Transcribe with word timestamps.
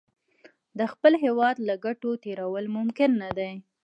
د 0.79 0.79
خپل 0.91 1.13
هېواد 1.23 1.55
له 1.67 1.75
ګټو 1.85 2.11
تېرول 2.23 2.65
ممکن 2.77 3.09
نه 3.21 3.29
دي. 3.37 3.53